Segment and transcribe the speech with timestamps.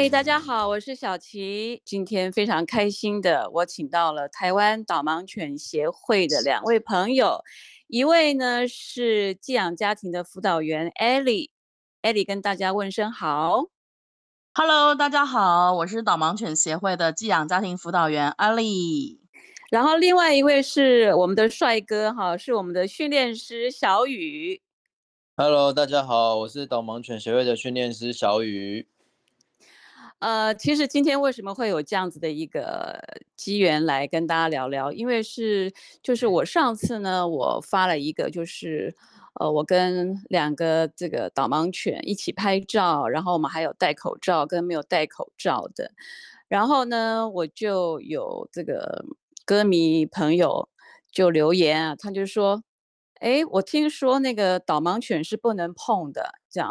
[0.00, 1.82] 嗨，大家好，我是小琪。
[1.84, 7.44] 今天非常开心的，我请到了台湾导盲犬协会的两位朋友，
[7.86, 13.66] 一位呢是寄养家庭的辅导员 Ellie，Ellie 跟大家问声好。
[14.54, 19.18] Hello，大家好，我是导盲犬协会的寄养家庭辅导员 Ali。
[19.70, 24.62] 然后另外一位是我们的帅哥哈，是我们的训练师小雨。
[25.36, 28.88] Hello，大家好，我是导盲犬协会的训练师小雨。
[30.20, 33.00] 呃，其实今天为什么会有这样子的一个
[33.36, 34.92] 机缘来跟大家聊聊？
[34.92, 38.94] 因为是就是我上次呢，我发了一个，就是
[39.40, 45.90] 呃，我跟两个这个导盲犬一起拍照，然后我们还有戴口罩跟没有戴口罩的。
[46.48, 49.04] 然后呢，我就有这个
[49.46, 50.68] 歌迷朋友
[51.10, 52.62] 就留言啊，他就说
[53.20, 56.70] ：“哎，我听说那个导盲犬是不能碰的，这样。”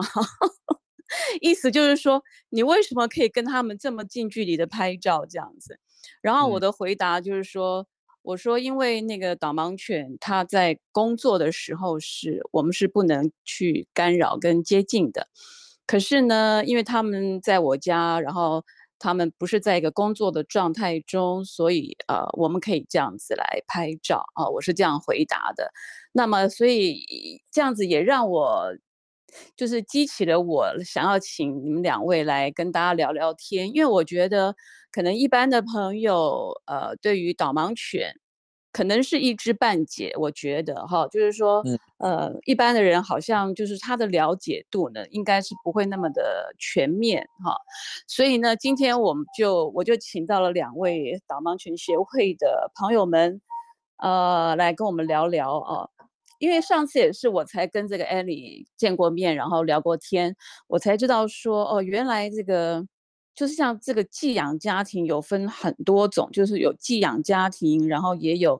[1.41, 5.79] 意思就是说，你为什么可以跟他们这么近距离的拍照这样子？
[6.21, 7.87] 然后我的回答就是说，
[8.21, 15.27] 我说因为那个导盲犬它在工作的时候是我们是不能去干扰跟接近的。
[15.85, 18.63] 可是呢，因为他们在我家，然后
[18.97, 24.47] 他们不是在一个工作的状态中，所以呃，我们可以这样子来拍照啊。
[24.47, 25.71] 我是这样回答的。
[26.11, 28.73] 那么，所以这样子也让我。
[29.55, 34.55] 就是激起了我想要请你们两位来跟大家聊聊天，因为我觉得
[34.91, 38.13] 可能一般的朋友，呃，对于导盲犬，
[38.71, 40.13] 可能是一知半解。
[40.17, 41.63] 我觉得哈，就是说，
[41.97, 47.55] 呃，一般的人好像就是他的了解度呢，应该是不会那么的全面哈。
[48.07, 53.41] 所以呢，今天我们就我就请到了两位导盲犬协会的朋友们，
[53.97, 55.89] 呃，来跟我们聊聊啊。
[56.39, 60.35] 因为上次也是我才跟这个艾莉见过面，然后聊过天，
[60.67, 62.83] 我才知道说哦，原来这个
[63.35, 68.59] 就是像这个寄养家庭有分很多种，就是有寄养家庭，然后也有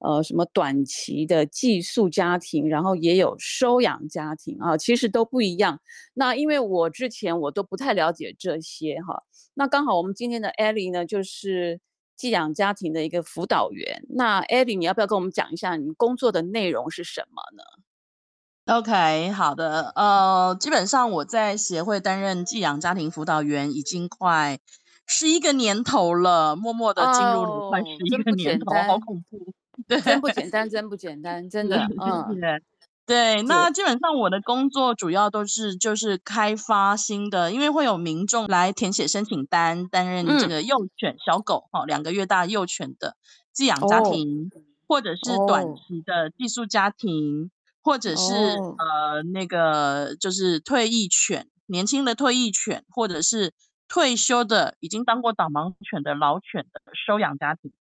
[0.00, 5.80] 呃什么短期的寄宿家庭，然后也有收养家庭啊，其实都不一样。
[6.14, 9.22] 那因为我之前我都不太了解这些哈，
[9.54, 11.80] 那刚好我们今天的艾莉呢，就是。
[12.20, 24.58] 寄养家庭的一个辅导员，那艾莉，你要不要跟我们讲一下你工作的内容是什么呢？OK，好的，呃，基本上我在协会担任寄养家庭辅导员已经快
[25.06, 29.54] 十一个年头了，默默的进入了快十一个年头，好恐怖，
[29.88, 32.60] 对，真不简 单，真不简单，真的，嗯。
[33.10, 43.16] 对，那基本上我的工作主要都是就是开发新的，因为会有民众来填写申请单，担任这个幼犬小狗哈，两个月大幼犬的
[43.52, 44.48] 寄养家庭，
[44.86, 47.50] 或者是短期的寄宿家庭，
[47.82, 53.52] 或者是呃那个就是退役犬，年轻的退役犬，或者是
[53.88, 57.72] 退休的已经当过导盲犬的老犬的收养家庭。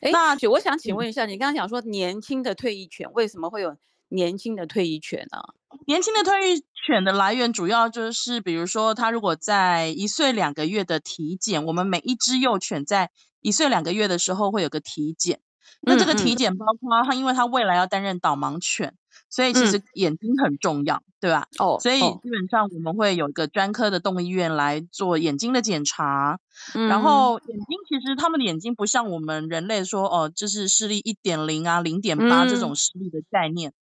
[0.00, 3.76] 哎，那我想请问一下，你刚刚讲说年轻的退役犬为什么会有？
[4.14, 5.38] 年轻的退役犬呢？
[5.86, 15.40] 年轻的退役犬的来源主要就是，比如说，它如果在一岁两个月的体检，我们每一只幼犬在一岁两个月的时候会有个体检。
[15.80, 18.94] 那这个体检包括它，因为它未来要担任导盲犬，
[19.28, 21.48] 所以其实眼睛很重要，对吧？
[21.58, 26.38] 哦，所以基本上我们会有一个专科的动物医院来做眼睛的检查。
[26.74, 33.72] 然后眼睛其实他们的眼睛不像我们人类说哦，就是视力一点零啊、零点八这种视力的概念，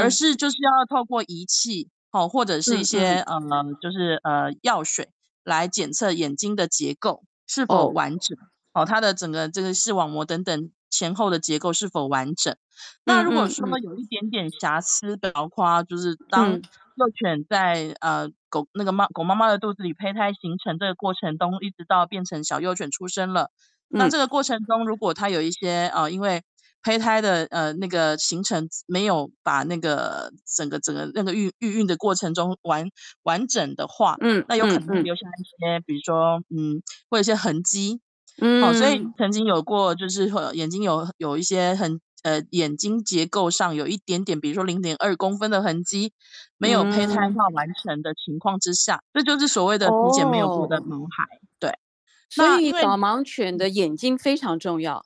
[0.00, 3.40] 而是就是要透过仪器哦，或者是一些呃，
[3.80, 5.10] 就是呃药水
[5.44, 8.36] 来检测眼睛的结构是否完整。
[8.72, 12.54] 哦，它的整个这个视网膜等等前后的结构是否完整？
[13.04, 16.52] 那如果说有一点点瑕疵，包括就是当
[16.96, 23.50] 幼犬在呃狗那个妈狗妈妈的肚子里胚胎形成这个过程中，一直到变成小幼犬出生了，
[23.88, 26.42] 那这个过程中如果它有一些呃因为
[26.86, 32.88] 胚胎的呃那个形成没有把那个整个整个那个孕孕育的过程中完
[33.24, 36.80] 完整的话，嗯，那有可能留下一些，比如说嗯，
[37.10, 38.00] 会有一些痕迹。
[38.40, 46.12] 嗯，好，所以曾经有过，就是眼睛有有一些很呃眼睛结构上有一点点，比如说零点二公分的痕迹，
[46.56, 51.40] 没有胚胎化完成的情况之下，这就是所谓的体检没有过的毛孩。
[51.58, 51.72] 对，
[52.28, 55.02] 所以导盲犬的眼睛非常重要，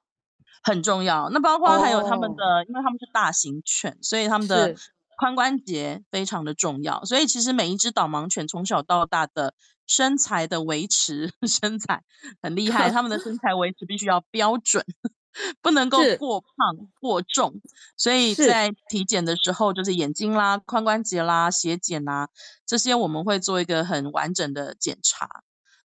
[0.62, 1.28] 很重要。
[1.30, 4.76] 那包括还有他们的，因为他们是大型犬，所以他们的。
[5.20, 9.52] 髋关节非常的重要，所以其实每一只导盲犬从小到大的
[9.86, 12.02] 身材的维持， 身材
[12.40, 14.82] 很厉害，他们的身材维持必须要标准，
[15.60, 17.60] 不能够过胖过重。
[17.98, 22.30] 所以在体检的时候，就是眼睛啦、髋关节啦、血检啦
[22.64, 25.28] 这些，我们会做一个很完整的检查。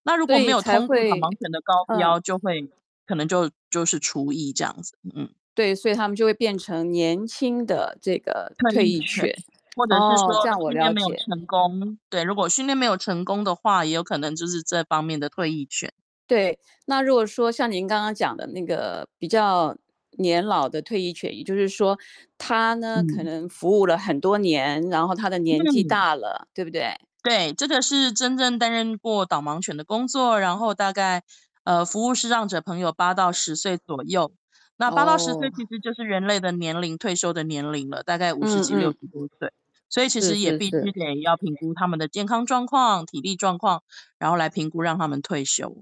[0.04, 2.72] 那如果没有才通过导盲犬的高嗯标，就会
[3.06, 9.36] 可能就就是厨艺这样子，嗯，对，所以他们就会变成年轻的这个退役犬犬。
[9.78, 15.92] 或者是哦说这样我了解成功，对，如果训练没有成功的话，也有可能就是这方面的退役犬。
[16.25, 19.75] 对，那如果说像您刚刚讲的那个比较
[20.12, 22.00] 年老的退役犬，也就是说
[22.38, 26.96] 他呢可嗯能服务了很多年，然后他的年纪嗯大了，对不对？
[27.22, 31.22] 对，这个是真正担任过导盲犬的工作，然后大概
[31.66, 34.32] 呃服务视障者朋友八到十岁左右。
[34.78, 39.52] 那八到十岁哦其实就是人类的年龄，退休的年龄了，大概五十嗯几、六嗯十多岁。
[39.88, 43.84] 所以其是实也是是必须得要评估他们的健康状况、体力状况，
[44.18, 45.76] 然后来评估让他们退休。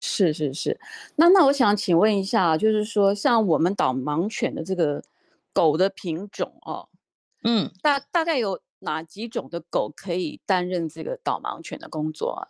[0.00, 0.80] 是是是，
[1.16, 5.02] 那那我想请问一下，就是说像我们导盲犬的这个
[5.52, 6.88] 狗的品种哦，
[7.44, 12.48] 嗯，大大概有哪几种的狗可以担任这个导盲犬的工作啊？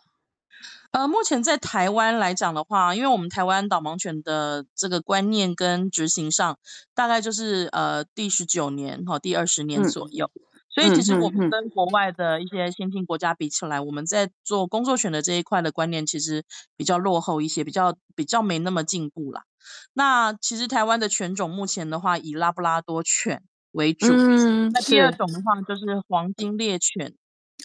[0.91, 6.57] 呃，目前在台湾来讲的话，因为我们台湾导盲犬的这个观念跟执行上，
[6.93, 10.29] 大概就是呃第十九年哈、第二十年嗯左右。
[10.73, 16.45] 所以其实我们跟国外的一些先进国家比起来，我们在做工作犬的这一块的观念其实
[16.77, 19.43] 比较落后一些，比较比较没那么进步啦。
[19.93, 24.07] 那其实台湾的犬种目前的话，以拉布拉多犬为主。
[24.13, 27.15] 嗯，那第二种的话就是黄金猎犬，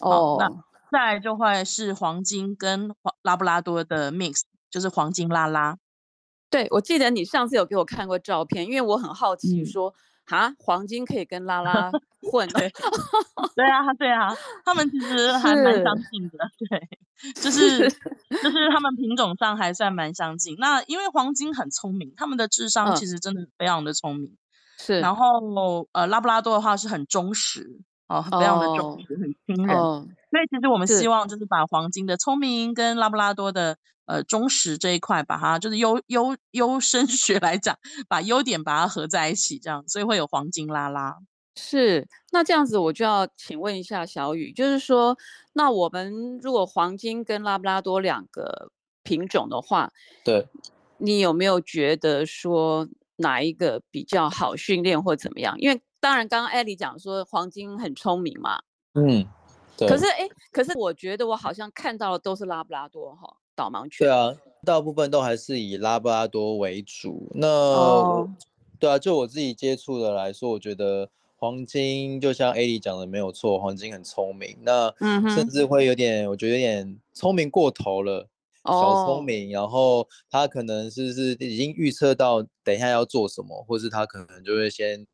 [0.01, 5.77] 哦那哦，再来就会是黄金跟拉布拉多的 mix，就是黄金拉拉。
[6.49, 9.93] 对，我记得你上次有给我看过照片，因为我很好奇嗯说，
[10.27, 11.91] 啊，黄金可以跟拉拉
[12.31, 12.71] 混哦，对
[13.55, 16.37] 对啊，对啊，他们其实还蛮相近的，
[16.69, 16.89] 对，
[17.33, 17.79] 就是
[18.41, 20.55] 就是他们品种上还算蛮相近。
[20.57, 24.37] 那因为黄金很聪明，他们的智商嗯其实真的非常的聪明。
[24.79, 29.75] 是然后呃，拉布拉多的话是很忠实哦，非常的忠哦实，很亲人。
[29.75, 30.07] 哦，
[30.37, 33.75] 所以其实我们希望就是把黄金的聪明跟拉布拉多的
[34.05, 37.75] 呃忠实这一块，把它就是优优优生学来讲，
[38.07, 41.17] 把优点把它合在一起，这样，所以会有黄金拉拉。
[41.55, 45.17] 是，那这样子我就要请问一下小雨，就是说，
[45.53, 48.69] 那我们如果黄金跟拉布拉多两个
[49.01, 49.91] 品种的话，
[50.23, 50.47] 对，
[50.99, 55.55] 你有没有觉得说哪一个比较好训练或怎么样？
[55.57, 58.59] 因为当然刚刚艾莉讲说黄金很聪明嘛，
[58.93, 59.27] 嗯，对，
[59.85, 64.07] 可是哎，可是我觉得我好像看到的都是拉布拉多哈，导盲犬。
[64.07, 64.33] 对啊，
[64.63, 67.29] 大部分都还是以拉布拉多为主。
[67.35, 68.29] 那哦，
[68.79, 74.93] 对啊，就我自己接触的来说，我觉得黄金就像 A 莉讲的没有错，黄金很聪明，那
[75.35, 78.27] 甚至会有点，我觉得有点聪明过头了。
[78.65, 85.07] 小哦聪明，然后他可能是是已经预测到等一下要做什么，或是他可能就会先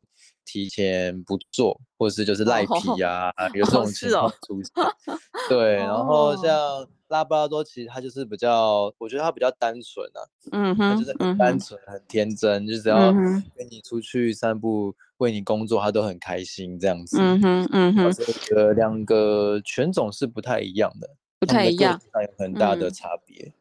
[0.44, 4.72] 提前不做，或是就是赖皮啊， 有这哦种情况出现。
[5.48, 10.20] 对，然后哦像拉布拉多，其实它就是比较，我觉得它比较单纯啊，
[10.52, 17.18] 嗯哼，他就是单纯、很天真，就只要跟你出去散步、为你工作，它都很开心这样子。
[17.20, 22.00] 嗯哼，嗯哼，所以我觉得两个犬种是不太一样的，不太一样。
[22.14, 23.52] 有很大的嗯差别。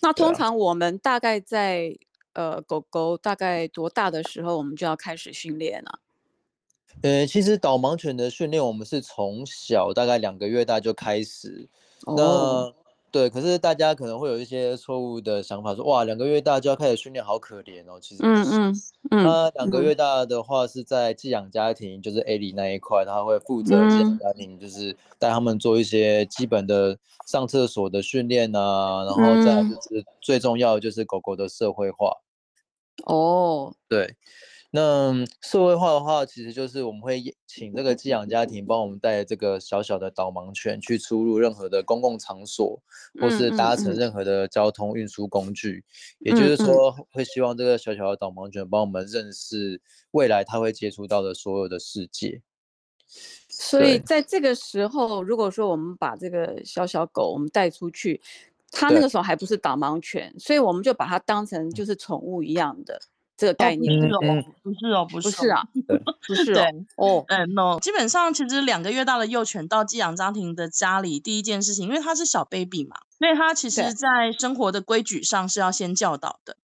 [0.00, 1.96] 那通常我们大概在
[2.34, 5.98] 呃狗狗大概多大的时候，我们就要开始训练了？
[7.00, 11.68] 呃，其实导盲犬的训练，我们是从小大概两个月大就开始。
[12.06, 12.74] 哦，那
[13.10, 17.98] 对，可是大家可能会有一些错误的想法，说哇，两个月大就要开始训练，好可怜哦。
[18.00, 26.96] 其实，嗯嗯嗯那两个嗯月大的话是在寄养家庭，就是 A 里那一块，他会负责寄养嗯家庭，就是带他们做一些基本的
[27.26, 32.16] 上厕所的训练啊，然后再就是最重要的就是狗狗的社会化。
[33.04, 34.16] 哦，对，
[34.74, 35.12] 那
[35.42, 42.82] 社会化的话，其实就是我们会请这个寄养家庭帮我们带这个小小的导盲犬去出入任何的公共场所，
[43.20, 43.96] 或是搭乘嗯。
[43.96, 45.84] 任何的交通运输工具。
[46.20, 49.78] 也就是说，会希望这个小小的导盲犬帮我们认识
[50.12, 52.40] 未来它会接触到的所有的世界。
[53.50, 58.22] 所以在这个时候，如果说我们把这个小小狗我们带出去，
[58.70, 62.98] 它那个时候还不是导盲犬，所以我们就把它当成就是宠物一样的
[63.42, 64.30] 这个哦，概念，不是对不对？
[64.30, 65.32] 哦，不是哦，不是哦。
[65.32, 65.62] 不是啊，
[66.28, 66.62] 不是对，
[66.94, 76.56] 哦，哦，嗯，no，基本上其实两个月大的幼犬到寄养家庭的家里，第一件事情，因为它是小 baby 嘛，所以它其对，实在生活的规矩上是要先教导的，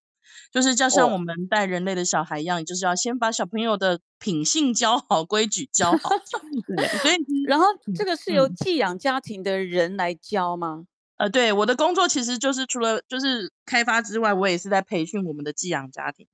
[0.53, 6.11] 就是就像我哦，们带人类的小孩一样，就是要先把小朋友的品性教好，规矩教好。
[6.65, 10.85] 对，所以，然后嗯这个是由嗯，寄养家庭的人来教吗？
[11.17, 16.25] 呃，对，我的工作其实就是除了就是开发之外，我也是在培训我们的寄养家庭。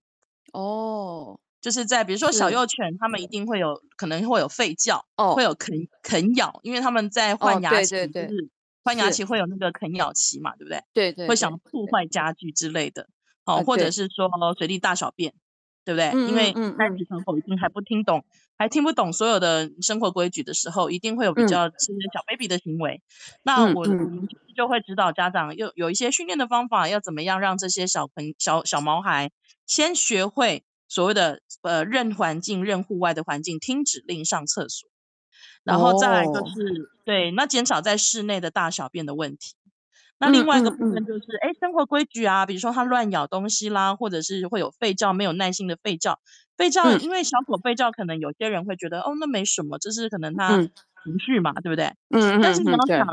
[0.55, 8.49] 哦，就是在比如说小，幼犬，它们一定会有可能会有吠叫，哦，会有啃啃咬，因为它们在哦，换牙对前，对对，就是
[8.83, 10.83] 换牙期会有那个啃咬期嘛，对不对？
[10.93, 13.07] 对对，会想破坏家具之类的，
[13.45, 15.33] 哦，或者是说随地大小便，
[15.83, 16.11] 对不对？
[16.27, 17.05] 因为在职。
[17.09, 18.23] 场口已经还不听懂，
[18.57, 23.01] 还听不懂所有的生活规矩的时候，一定会有比较是小 baby 的行为。
[23.43, 23.85] 那我
[24.55, 29.31] 就会指导家长，有有一些训练的方法，要怎么样让这些小朋小小毛孩
[29.65, 34.89] 先学会所谓的呃认环境、认户外的环境，听指令上厕所。
[35.63, 39.55] 然后再来就是对，那减少在室内的大小便的问题。
[40.19, 46.19] 那另外一个部分就是，哎，生活规矩啊，比如说它乱咬东西啦，或者是会有吠叫，没有耐心的吠叫。
[46.55, 51.87] 吠叫，因为小狗吠叫，可能有些人会觉得，哦，那没什么，这是可能它情绪嘛，对不对？
[52.11, 52.41] 嗯嗯。
[52.41, 53.05] 但是你要想，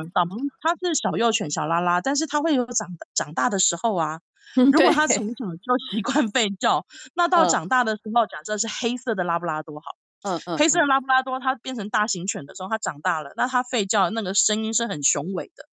[0.61, 4.21] 它是小幼犬，小拉拉，但是它会有长长大的时候啊。
[4.55, 6.85] 如果它从小就习惯吠叫，
[7.15, 9.87] 那到长大的时候，假设是黑色的拉布拉多好。
[10.23, 15.65] 嗯嗯，黑色的拉布拉多它变成大型犬的时候，它长大了，那它吠叫那个声音是很雄伟的，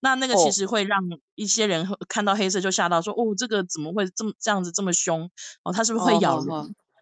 [0.00, 1.02] 那那个其实会让
[1.34, 5.30] 一些人看到黑色就吓到，说哦，这个怎么会这么这样子这么凶？
[5.64, 6.48] 哦，它是不是会咬人？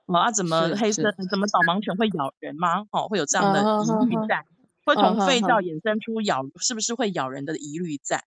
[0.07, 2.87] 哦，啊，怎么黑色怎么导盲犬会咬人吗？
[2.91, 4.45] 哦，会有这样的疑虑在，
[4.85, 8.25] 会从吠叫衍生出咬是不是会咬人的疑虑在？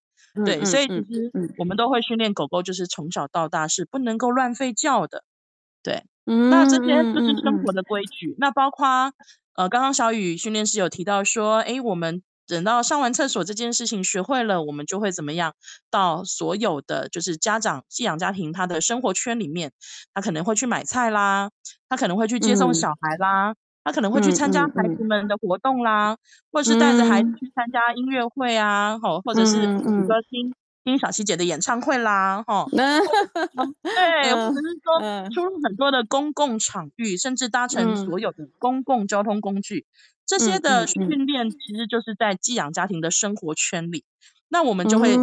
[0.46, 5.24] 对，所以其实我们都会训练狗狗，就是从小到大是不能够乱吠叫的，
[5.84, 6.04] 对。
[6.26, 8.36] 那这些就是生活的规矩。
[8.38, 9.12] 那包括
[9.56, 15.56] 呃，刚刚小雨训练师有提到说，哎，我们等到上完厕所这件事情学会了，我们就会怎么样？
[15.90, 19.72] 到所有的就是家长寄养家庭他的生活圈里面，
[20.14, 21.50] 他可能会去买菜啦，
[21.90, 26.18] 他可能会去接送小孩啦，他可能会去参加孩子们的活动啦，
[26.52, 29.58] 或者是带着孩子去参加音乐会啊，吼，或者是
[30.08, 30.54] 歌厅。
[30.86, 32.82] 听小七姐的演唱会啦，哈， 对，
[34.34, 39.86] 或者是说出入很多的公共场域，甚至搭乘所有的公共交通工具，
[40.26, 44.06] 这些的训练其实就是在寄养家庭的生活圈里。
[44.48, 45.18] 那我们就会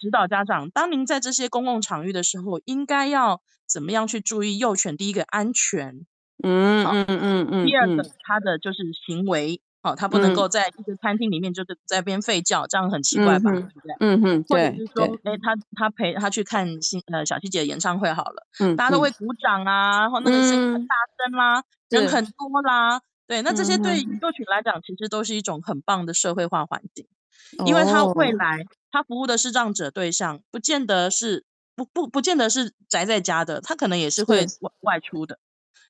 [0.00, 4.96] 指导家长，当您在这些公共场域的时候，应该要怎么样去注意幼犬？
[4.96, 6.04] 第一个安全，
[6.42, 9.60] 嗯嗯嗯嗯，第二个他的就是行为。
[9.82, 13.52] 哦，他不能够在一个餐厅里面就是在边吠叫，这样很奇怪吧？
[13.52, 13.94] 对不对？
[14.00, 27.06] 嗯哼，或者是说，哎，他他陪他去看新呃小七姐的演唱会好了，嗯，大家都会鼓掌啊，然后那个声音很大声啦，人很多啦，对，那这些对幼犬来讲，其实都是一种很棒的社会化环境，
[27.64, 31.44] 因为他未来他服务的视障者对象，不见得是
[31.76, 35.38] 不不不见得是宅在家的，他可能也是会外外出的。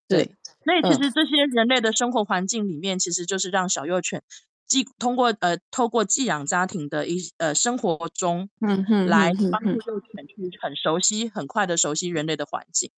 [0.09, 0.31] 对，
[0.65, 4.23] 所以其实这些人类的生活环境里面，其实就是让小幼犬
[4.67, 12.91] 寄通过呃，透过寄养家庭的一呃生活中，嗯哼，来帮助幼犬去很熟悉、很快的熟悉人类的环境。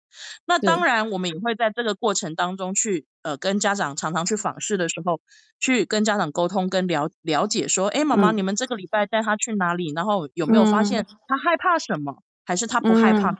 [0.46, 5.20] 那当然，我们也会在这个过程当中去呃跟家长常常去访视的时候，
[5.60, 9.92] 去跟家长沟通跟了了解说，哎，妈妈，你们这个礼拜带他去哪里？
[9.94, 13.36] 然后有没有发现他害怕什么，还是他不害怕？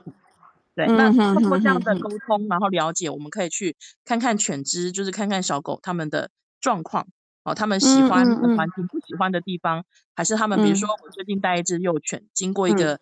[0.79, 6.31] 对，那通过这样的沟通，然后了解，我们可以去看看犬只，就是看看小狗它们的
[6.61, 7.05] 状况，
[7.43, 13.01] 哦，他们喜欢的环境，不喜欢的地方，还是他们，比如说我最近带一只幼犬，经过一个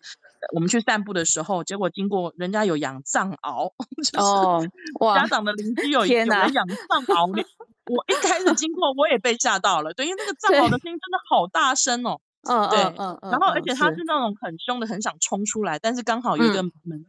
[0.55, 3.71] 我们去散步的时候，结果经过人家有养藏獒，
[4.11, 4.19] 就
[4.63, 4.71] 是
[5.13, 7.45] 家长的邻居有有人养藏獒，
[7.85, 10.79] 我一开始经过我也被吓到了，对，因为那个藏獒的。
[10.79, 12.19] 声音真的好大声哦，
[12.49, 13.97] 嗯，对，嗯嗯，然后而且它是。
[14.07, 17.05] 那种很凶的，很想冲出来，但是刚好有一个门。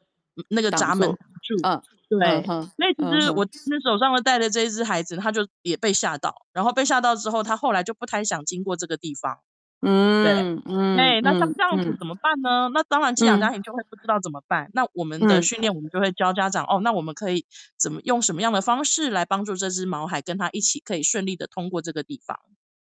[0.49, 1.09] 那个闸门
[1.43, 9.39] 住，嗯，对，所以其实我那手上的带的这一只孩子，他就也被吓到，然后被吓到之后，他后来就不太想经过这个地方，
[9.83, 12.69] 嗯，对，嗯，哎，那像这样子怎么办呢？
[12.73, 14.71] 那当然寄养家庭就会不知道怎么办。
[14.75, 17.45] 那我们的训练，我们就会教家长，哦，那我们可以
[17.77, 22.39] 怎么用什么样的方式来帮助这只毛孩跟他一起可以顺利的通过这个地方？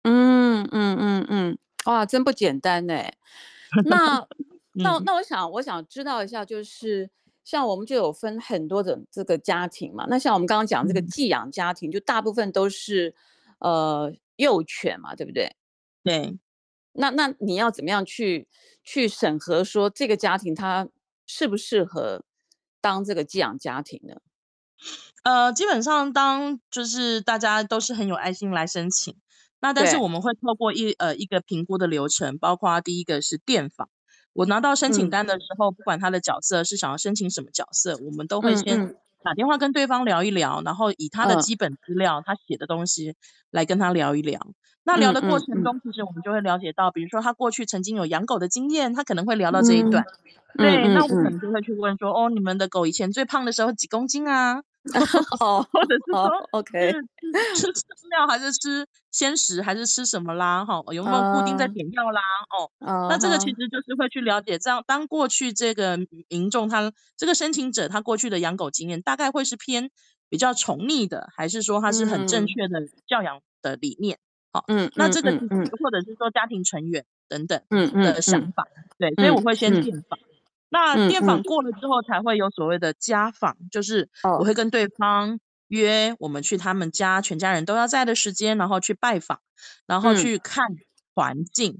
[0.03, 3.13] 嗯嗯嗯嗯，哇，真不简单哎。
[3.85, 4.25] 那
[4.73, 7.09] 那那我想我想知道一下，就是。
[7.49, 13.15] 像我们就有分很多种这个家庭嘛，那像我们刚刚讲这个寄养家庭，就大部分都是
[13.57, 15.55] 呃幼犬嘛，对不对？
[16.03, 16.37] 对。
[16.93, 18.47] 那那你要怎么样去
[18.83, 20.87] 去审核说这个家庭它
[21.25, 22.23] 适不适合
[22.81, 24.17] 当这个寄养家庭呢？
[25.23, 29.15] 呃，基本上当就是大家都是很有爱心来申请，
[29.59, 33.89] 那但是我们会透过一呃一个评估的流程，包括第一个是电访。
[34.39, 43.15] 我拿到申请单的时候，不管他的角色是想要申请什么角色，我们都会先打电话跟对方聊一聊，然后以他的基本资料、他写的东西
[43.51, 44.39] 来跟他聊一聊。
[44.85, 50.05] 那聊的过程中，其实我们就会了解到，比如说他过去曾经有养狗的经验，他可能会聊到这一段。
[50.57, 54.63] 对，那我可能就会去问说，哦，你们的狗以前最胖的时候几公斤啊？
[55.41, 56.93] 哦，或者是说，OK，
[57.55, 60.63] 吃吃料还是吃鲜食还是吃什么啦？
[60.63, 62.21] 哈，有没有固定在点药啦？
[62.79, 69.91] 哦，那这个其实就是会去了解，这样当过去这个民众他这个申请者他过去的养狗经验大概会是偏
[70.29, 74.17] 比较宠溺的，还是说他是很正确的教养的理念？
[74.53, 78.65] 好，嗯，那这个或者是说家庭成员等等嗯的想法，
[78.97, 80.17] 对，所以我会先建访。
[80.69, 84.09] 那电访过了之后，才会有所谓的家访，就是
[84.39, 89.39] 我会跟对方约我们去他们家，全家人都要在的时间，然后去拜访，
[89.85, 90.67] 然后去看
[91.13, 91.79] 环境。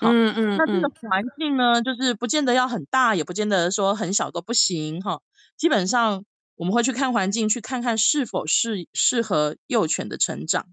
[0.00, 5.20] 好，嗯嗯，那这个环境呢，就是不见得要很大，也不见得说很小都不行哈。
[5.56, 10.66] 基本上我们会去看环境，去看看是否是适合幼犬的成长。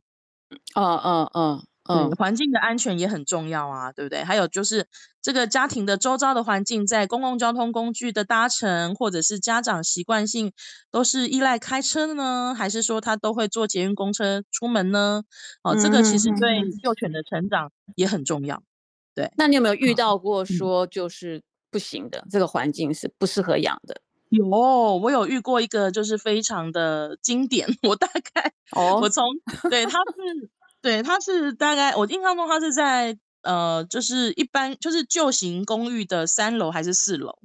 [0.75, 1.65] 哦哦哦。
[1.87, 4.23] 嗯，环境的安全也很重要啊，对不对？
[4.23, 4.87] 还有就是
[5.21, 10.51] 这个家庭的周遭的环境，在公共交通工具的搭乘，或者是家长习惯性
[10.89, 15.23] 都是依赖开车呢，还是说他都会坐捷运公车出门呢？
[15.61, 18.63] 哦，这个其实对幼犬的成长也很重要。
[19.13, 24.01] 对，那你有没有遇到过说就是不行的，这个环境是不适合养的？
[24.29, 29.23] 有，我有遇过一个就是非常的经典，我大概哦，我从
[29.69, 30.49] 对他是。
[30.85, 37.39] 对，他是大概我印象中，他是在呃，就是一般就是旧型公寓的三楼还是四楼。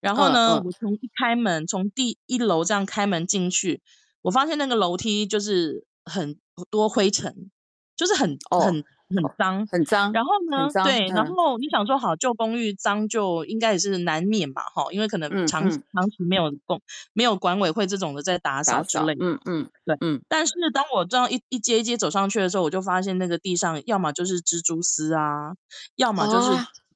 [0.00, 3.82] 然后呢，我从一开门，从第一楼这样开门进去，
[4.22, 6.38] 我发现那个楼梯就是很
[6.70, 7.50] 多灰尘，
[7.96, 8.84] 就是很很。
[9.08, 10.12] 很脏，很脏。
[10.12, 10.68] 然后呢？
[10.84, 16.80] 对，然后你想说好旧公寓脏就应该也是难免嘛，哈，因为可能长长期没有公
[17.12, 19.16] 没有管委会这种的在打扫之类。
[19.20, 20.20] 嗯嗯，对，嗯。
[20.28, 25.54] 但是当我这样一一阶一阶走上去的时候，我就发现那个地上要么就是蜘蛛丝啊，
[25.94, 26.50] 要么就是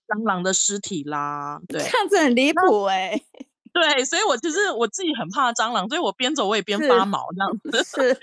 [0.09, 1.61] 蟑螂的尸体啦。
[1.69, 3.21] 对，这样子很离谱哎。
[3.73, 7.85] 对，所以我其实我自己很怕蟑螂，所以我边走我也边发毛这样子。
[7.85, 8.19] 是，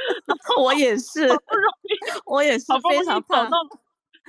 [0.58, 3.50] 我也是，好不容易，我也是非常怕。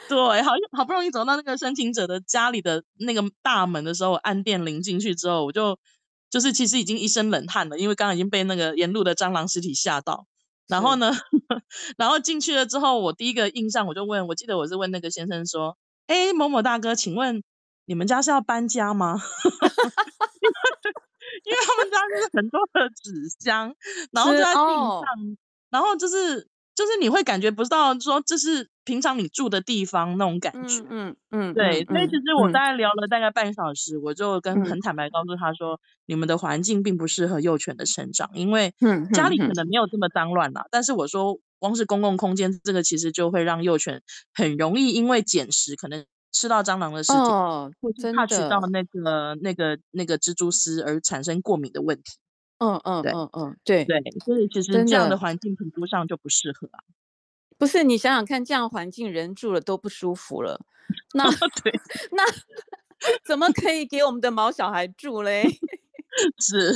[0.09, 5.77] 对，好好不容易走到那个申请者的家里的那个大门的时候，按电铃进去之后，我就
[6.31, 10.27] 就是其实已经一身冷汗了，因为刚刚已经被那个沿路的蟑螂尸体吓到。
[10.69, 11.11] 然后呢，
[11.97, 17.43] 然后进去了之后，我第一个印象我就问，我记得我是问那个先生说：“哎，某某大哥，请问
[17.87, 19.19] 你们家是要搬家吗？”
[21.49, 23.75] 因为他们家就是很多的纸箱，
[24.13, 25.37] 然后就在地上，
[25.71, 31.17] 然后就是就是你会感觉不到说这是平常你住的地方那种感觉，嗯。
[31.31, 38.75] 嗯，对，所以其实我大概聊了大概半小时，我就跟很坦白告诉他说，你们的环境并不适合幼犬的成长，因为
[39.13, 39.67] 家里可能。
[39.69, 44.01] 没有这么脏乱啦，但是我说光是公共空间这个其实就会让幼犬
[44.33, 46.05] 很容易因为捡食可能。
[46.33, 47.19] 吃到蟑螂的尸体，
[47.81, 52.19] 或是怕吃到那个那个那个蜘蛛丝而产生过敏的问题。
[52.59, 56.83] 嗯嗯，对嗯嗯，对对，所以其实这样的环境评估上就不适合啊。
[57.57, 60.61] 不是你想想看，这样环境人住了都不舒服了，
[61.15, 61.25] 那
[61.63, 61.73] 对，
[62.13, 62.23] 那
[63.25, 65.45] 怎么可以给我们的毛小孩住嘞？
[66.41, 66.73] 是，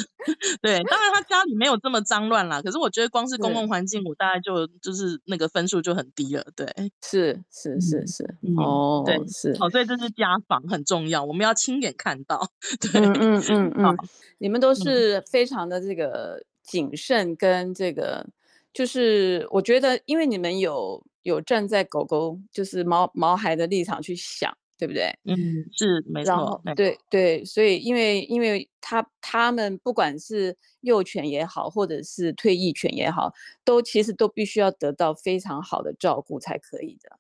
[0.61, 6.45] 对，当然他家里没有这么脏乱啦，可是我觉得光是公共环境，我大概就就是那个分数就很低了。
[6.55, 6.67] 对，
[7.03, 8.25] 是是是是，
[8.57, 12.49] 哦，对是，哦，所以这是家访很重要，我们要亲眼看到。
[12.81, 13.97] 对，嗯嗯嗯嗯，
[14.39, 18.27] 你们都是非常的这个谨慎跟这个，
[18.73, 24.57] 就是我觉得，因为你们有有站在狗狗就是毛毛孩的立场去想。
[24.83, 25.17] 对不对？
[25.23, 25.37] 嗯，
[25.71, 26.61] 是没错。
[26.75, 33.33] 对对，所以因为因为他他们不管是幼犬也好，或者是退役犬也好，
[33.65, 37.17] 都其实都必须要得到非常好的照顾才可以的。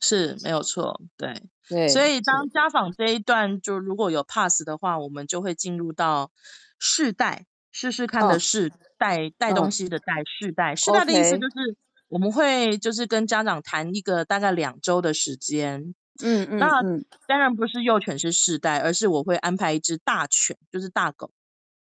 [0.00, 1.86] 是没有错，对对。
[1.86, 6.32] 所以当家访这一段就如果有 pass 的话，我们就会进入到
[6.80, 11.76] 试带试试看的试带带东西的带试带试带的意思就是
[12.08, 15.94] 我们会就是跟家长谈一个大概两周的时间。
[16.22, 16.82] 嗯嗯，那
[17.26, 21.30] 当然不是幼犬是世代，而是我会安排一只大犬，就是大狗，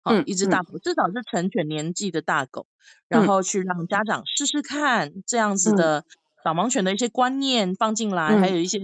[0.02, 2.66] 好，一只大狗，至少是成犬年纪的大狗，
[3.08, 3.42] 然后。
[3.42, 6.04] 去让家长试试看这样子的
[6.44, 8.78] 导盲犬的一些观念放进来，还有一些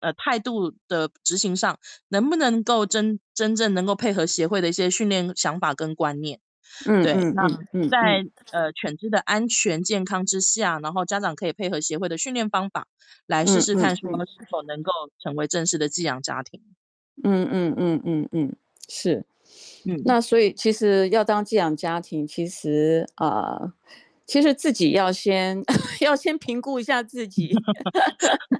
[0.00, 6.40] 呃态度的执行上，能不能够真真正能够配合协会的一些训练想法跟观念。
[6.84, 7.48] 嗯，对，那
[7.88, 12.86] 在呃犬只的安全健康之下，然后家长可以配合协会的训练方法
[13.26, 16.60] 来试试看，说是否能够成为正式的寄养家庭。
[17.24, 18.56] 嗯嗯嗯嗯嗯，
[18.88, 19.24] 是，
[19.86, 23.72] 嗯，那所以其实要当寄养家庭，其实啊，
[24.26, 25.62] 其实自己要先
[26.02, 27.54] 要先评估一下自己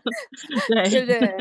[0.68, 1.37] 对对不对？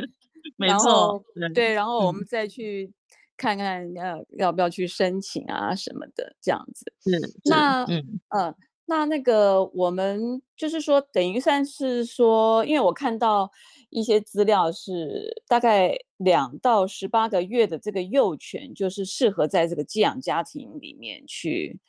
[0.58, 2.92] 没错，对，然后我们再去。
[3.38, 6.92] 看看要要不要去申请啊什么的这样子。
[7.06, 13.52] 嗯，那嗯呃，那那个我们就是说，等于算是说，因为我看到
[13.90, 21.80] 一些资料是大概两到十八个月的这个幼犬，就是适合在这个寄养家庭里面去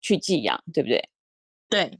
[0.00, 1.08] 去寄养，对不对？
[1.68, 1.98] 对，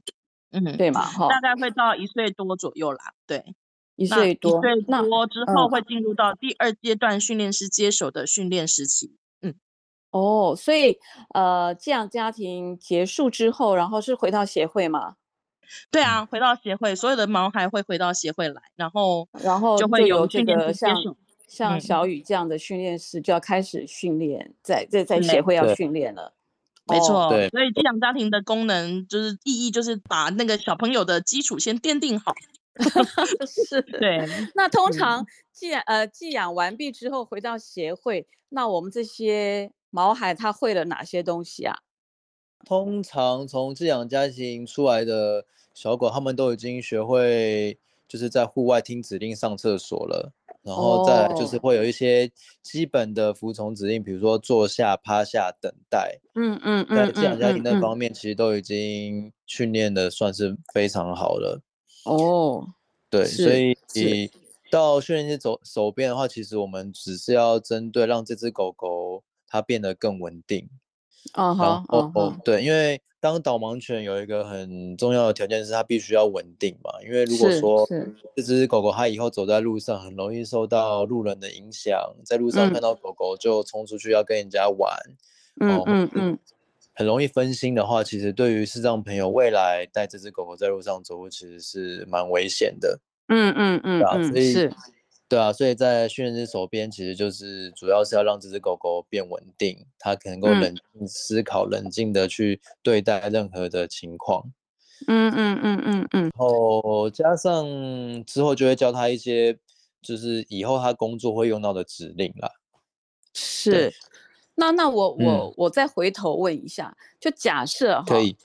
[0.51, 3.55] 嗯，对嘛，哈，大概会到一岁多左右啦，对。
[4.01, 9.15] 一岁多，一岁那多之后会进入到第二阶段训练师接手的训练时期。
[9.41, 9.53] 嗯，
[10.11, 10.97] 哦，所以
[11.33, 15.15] 呃，寄养家庭结束之后，然后是回到协会吗？
[15.89, 21.15] 对啊，回到协会，所有的毛孩会回到协会来，然后然后就会有训练个像手。
[21.47, 26.33] 像小雨这样的训练师就要开始训练，在在在协会要训练了。
[26.87, 32.33] 没错，对，所以寄养家庭的功能就是意义就是把那个小朋友的基础先奠定好。
[33.45, 34.25] 是，对。
[34.55, 41.75] 那通常寄养呃寄养完毕之后回到协会，那我们这些毛孩他会了哪些东西啊？
[42.65, 50.31] 通常从寄养家庭出来的小狗，他们都已经学会就是在户外听指令上厕所了。
[50.63, 56.19] 然后再就是会有一些基本的服从指令，比如说坐下、趴下、等待。
[56.35, 61.59] 嗯嗯嗯，在寄养家庭那方面，其实都已经训练的算是非常好了。
[62.05, 62.67] 哦，
[63.09, 64.31] 对，所以。
[64.71, 70.69] 到训练师走手边的话，其实我们只是要针对让这只狗狗它变得更稳定。
[71.33, 71.53] 哦。
[71.53, 77.85] 好，哦对，因为当导盲犬有一个很重要的条件是它必须要稳定嘛，因为如果说
[78.33, 84.97] 这只狗狗它以后走在路上很容易受到路人的影响，在路上看到狗狗就冲出去要跟人家玩，
[85.59, 86.39] 嗯嗯 嗯，
[87.01, 92.99] 很容易分心的话，其实对于视障朋友未来带这只狗狗在路上走路其实是蛮危险的。
[93.27, 94.71] 嗯嗯嗯，啊，所以是。
[95.27, 104.43] 对啊，所以在训练师手边，其实就是主要是要让这只狗狗变稳定，它可能够冷静思考、冷静的去对待任何的情况。
[105.07, 106.21] 嗯嗯嗯嗯嗯。
[106.21, 107.65] 然后加上
[108.25, 109.57] 之后就会教它一些，
[110.03, 112.51] 就是以后它工作会用到的指令啦。
[113.33, 113.91] 是。
[114.55, 118.35] 那那我我我再回头问一下，就假设哈，可以。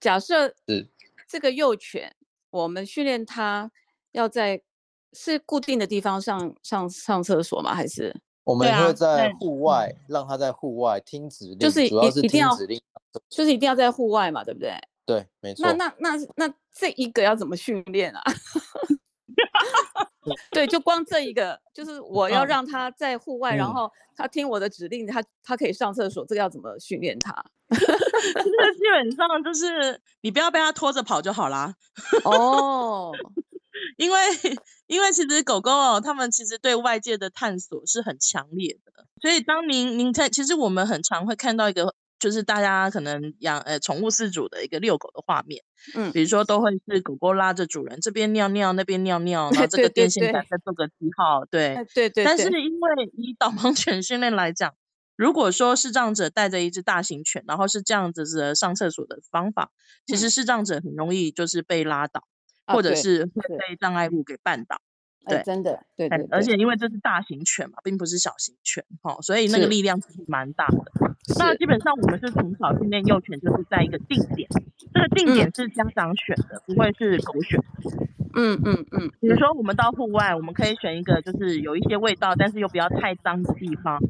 [0.00, 0.88] 假设是
[1.28, 2.14] 这个幼犬，
[2.50, 3.70] 我们训练它
[4.12, 4.62] 要在。
[5.18, 7.74] 是固定的地方上上上厕所吗？
[7.74, 12.78] 还是我们会在户外让它在户外听指令，就是主要是听指令，
[13.30, 14.78] 就是一定要在户外嘛，对不对？
[15.06, 15.72] 对，没错。
[15.72, 18.22] 那那那那这一个要怎么训练啊？
[20.50, 27.32] 对，就光这一个，就是我要让他在户外，然后他听我的指令，他他可以上厕所，这个要怎么训练他？
[27.68, 27.76] 这
[28.74, 31.74] 基本上就是你不要被他拖着跑就好啦。
[32.24, 33.12] 哦。
[33.98, 34.18] 因为，
[34.86, 45.62] 因为其实狗狗哦，它们其实对外界的探索是很强烈的，所以当您您在，其实我们很常会看到一个，就是大家可能养呃宠物饲主的一个遛狗的画面，
[45.94, 52.10] 嗯，比如说都会是狗狗拉着主人这边尿尿那边尿尿，然后 这个电线杆再做个记号，对对。
[52.10, 52.24] 对。
[52.24, 54.74] 但是因为以导盲犬训练来讲，
[55.16, 59.70] 如果说视障者带着一只大型犬，然后是这样子的上厕所的方法，
[60.06, 62.24] 其实视障者很容易就是被拉倒。
[62.68, 64.80] 或者是会被障碍物给绊倒，
[65.28, 66.56] 对，真的，对对，而且。
[66.56, 70.78] 因为这是大型犬嘛，并不是小型犬，哈，所以那个力量其实蛮大的。
[71.38, 74.48] 那基本上我们是从小训练幼犬，就是在一个定点，
[74.94, 77.60] 这个定点是家长选的，不会是狗选。
[78.34, 84.00] 嗯嗯嗯，比如说我们到户外，我们可以选一个就是有一些味道，但是又不要太脏的地方，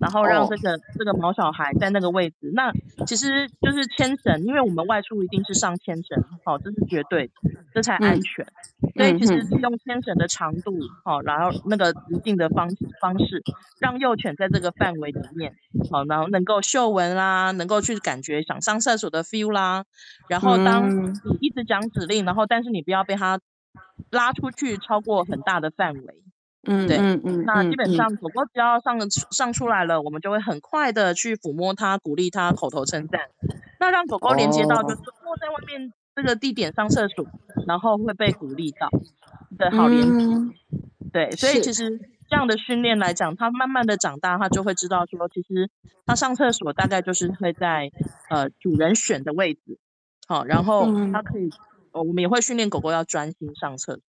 [0.00, 2.52] 然后让这个这个毛小孩在那个位置。
[2.54, 2.72] 那
[3.06, 7.30] 其实就是牵绳，因为我们外出一定是上牵绳，好，这是绝对，
[7.72, 8.46] 这才安全。
[8.96, 12.68] 所以其实利用牵绳的长度，好，然后那个直径的方
[13.00, 13.42] 方式，
[13.80, 15.54] 让幼犬在这个范围里面，
[15.90, 19.84] 好，然后能够嗅闻啦，能够去感觉想上厕所的 feel 啦。
[20.28, 23.38] 然后当你一直讲指令，然后但是你不要被它。
[24.10, 26.22] 拉出去超过很大的范围，
[26.68, 28.98] 嗯，对，嗯嗯，那基本上狗狗只要上
[29.30, 33.20] 上出来了，我们就会很快的去抚摸它，鼓励它，口头称赞，
[33.80, 37.24] 那让狗狗连接到就是坐在外面这个地点上厕所，
[37.66, 38.90] 然后会被鼓励到
[39.56, 40.26] 的好连接，
[41.10, 45.70] 对，所以其实这样的训练来讲，它慢慢的长大，它就会知道说，其实
[46.04, 47.90] 它上厕所大概就是会在
[48.28, 49.78] 呃主人选的位置，
[50.26, 51.50] 好，然后它可以。
[51.90, 54.02] 我们也会训练狗狗要专心上厕所，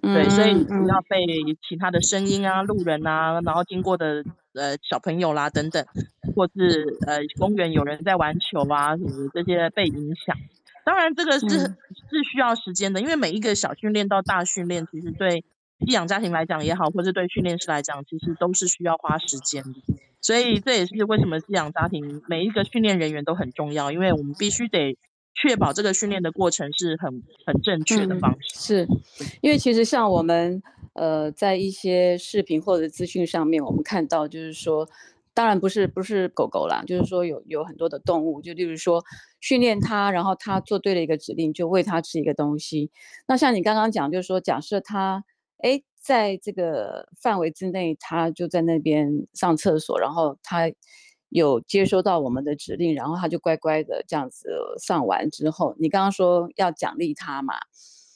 [0.00, 1.18] 对，所以不要被
[1.68, 5.84] 其他的声音啊、路人啊，然后经过的呃小朋友啦等等，
[6.34, 10.36] 或是呃公园有人在玩球啊什么这些被影响。
[10.84, 15.44] 当然这个是是需要时间的，因为每一个小训练到大训练，其实对
[15.84, 19.74] 寄养家庭来讲也好，或者对训练师来讲，其实都是需要花时间的。
[20.20, 24.96] 所以这也是为什么寄养家庭每一个训练人员都很重要，因为我们必须得
[25.40, 28.86] 确保这个训练的过程是很很正确的方式。
[28.86, 28.88] 是，
[29.40, 30.62] 因为其实像我们
[30.94, 34.88] 呃在一些视频或者资讯上面，我们看到就是说，
[35.32, 39.04] 当然不是不是狗狗啦，就是说有有很多的动物，就例如说
[39.40, 42.90] 训练它，然后它做对了一个指令，就喂它吃一个东西。
[43.26, 45.24] 那像你刚刚讲，就是说假设它
[45.58, 45.82] 哎。
[46.00, 50.70] 在这个范围之内，它就在那边上厕所，然后他
[51.30, 57.54] 有接收到我们的指令，然后他就乖乖的这样子上完之后，你刚刚说要奖励他嘛？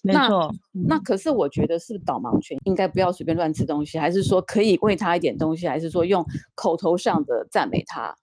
[0.02, 0.52] 没错。
[0.88, 8.16] 那可是我觉得是导盲犬应该不要随便乱吃东西，还是说可以喂他一点东西，还是说用口头上的赞美他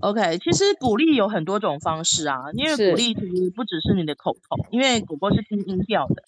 [0.00, 6.24] ？OK，其实鼓励有很多种方式啊，因为鼓励其实不只是你的口头，因为狗狗是听音调的，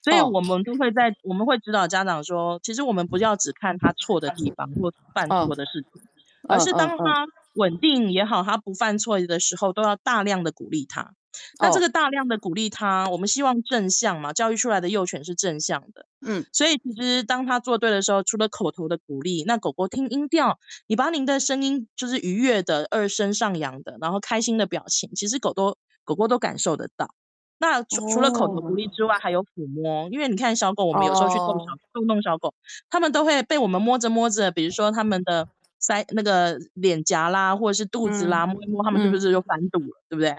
[0.00, 6.02] 所以我们都会在我们会指导家长说，其实我们不要只看他错的地方或犯错的事情，
[6.50, 11.12] 而是当他稳定也好，他不犯错的时候，都要大量的鼓励他。
[11.60, 20.58] 那这个大量的鼓励他，我们希望正向嘛，教育出来的幼犬是正向的，嗯，所以其实当他做对的时候，除了口头的鼓励，那狗狗听音调，
[20.88, 27.14] 你把您的声音就是愉悦的、二声上扬的，然后开心的表情，其实狗都狗狗都感受得到。
[27.60, 32.52] 那除除了口头鼓励之外，还有抚摸，因为你看小狗，我们有时候去逗小逗弄小狗，
[32.90, 35.46] 它们都会被我们摸着摸着，比如说它们的。
[35.80, 40.30] 腮那个脸颊啦，或者是肚子啦，摸一摸，他们是不是就反肚了，对不对？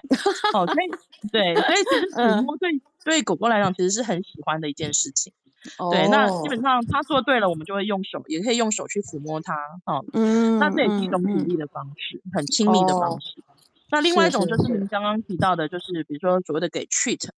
[0.54, 0.90] 哦，所以
[1.32, 2.70] 对，所以其实抚摸对
[3.04, 5.32] 对狗狗来讲，其实是很喜欢的一件事情。
[5.90, 9.54] 对，那基本上它做对了，我们就会用手，也可以用手去抚摸它。
[9.86, 13.42] 哦，嗯，那这也是一种鼓励的方式，很亲密的方式。
[13.90, 17.28] 那另外一种就是您刚刚提到的，就是比如说所谓的给 treat。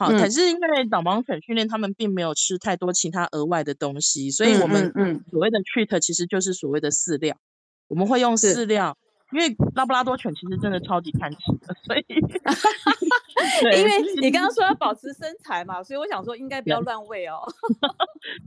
[0.00, 4.90] 好，可是因为导盲犬训练，他们并没有吃太多其他额外的东西，所以我们
[5.30, 7.36] 所谓的 treat 其实就是所谓的饲料。
[7.86, 8.96] 我们会用饲料，
[9.30, 12.04] 因为拉布拉多犬其实真的超级贪吃的，所以，
[13.78, 13.90] 因为
[14.22, 17.42] 你刚刚说要保持身材嘛，所以我想说应该不要乱喂哦。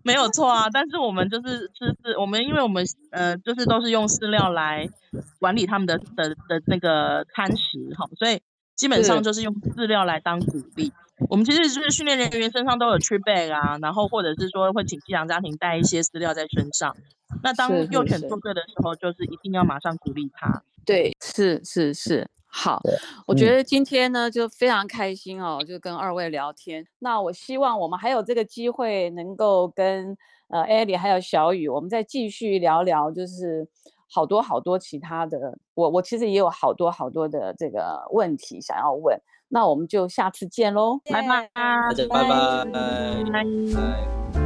[0.03, 4.89] 没有错啊，但是我们就是吃饲，我们因为我们呃就是都是用饲料来
[5.37, 8.41] 管理他们的的的那个餐食哈，所以
[8.75, 10.91] 基本上就是用饲料来当鼓励。
[11.29, 16.95] 我们其实就是训练人员身上都有 tree bag 啊，然后或者是说会请寄养家庭带一些饲料在身上。
[17.41, 20.63] 那当幼犬做对的时候，就是一定要马上鼓励它。
[20.85, 22.81] 对，是是是，好。
[23.25, 26.85] 我觉得今天呢就非常开心哦，就跟二位聊天。
[26.99, 30.17] 那我希望我们还有这个机会能够跟
[30.49, 33.67] 呃艾莉还有小雨，我们再继续聊聊，就是
[34.11, 35.57] 好多好多其他的。
[35.73, 39.17] 我我其实也有好多好多的这个问题想要问。
[39.53, 43.43] 那我们就下次见喽，拜拜，拜拜，拜
[44.33, 44.42] 拜。